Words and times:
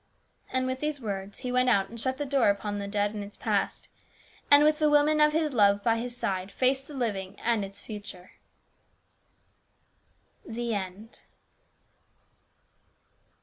And 0.51 0.65
with 0.65 0.79
these 0.79 0.99
words 0.99 1.37
he 1.45 1.51
went 1.51 1.69
out 1.69 1.89
and 1.89 2.01
shut 2.01 2.17
the 2.17 2.25
door 2.25 2.49
upon 2.49 2.79
the 2.79 2.87
dead 2.87 3.13
and 3.13 3.23
its 3.23 3.37
past; 3.37 3.87
and 4.49 4.63
with 4.63 4.79
the 4.79 4.89
woman 4.89 5.19
of 5.21 5.31
his 5.31 5.53
love 5.53 5.83
by 5.83 5.97
his 5.99 6.17
side 6.17 6.51
faced 6.51 6.87
the 6.87 6.95
living 6.95 7.39
and 7.39 7.63
its 7.63 7.79
future, 7.79 8.31
THE 10.43 10.73
END. 10.73 11.19